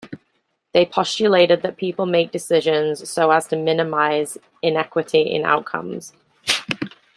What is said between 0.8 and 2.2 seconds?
postulated that people